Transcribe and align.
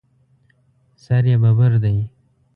سر 1.03 1.23
یې 1.29 1.35
ببر 1.43 1.71
دی. 1.83 1.97